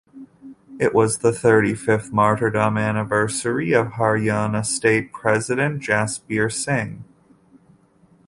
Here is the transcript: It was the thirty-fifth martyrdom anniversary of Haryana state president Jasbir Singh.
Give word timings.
It 0.79 0.95
was 0.95 1.19
the 1.19 1.31
thirty-fifth 1.31 2.11
martyrdom 2.11 2.75
anniversary 2.75 3.71
of 3.73 3.89
Haryana 3.89 4.65
state 4.65 5.13
president 5.13 5.79
Jasbir 5.83 6.51
Singh. 6.51 7.05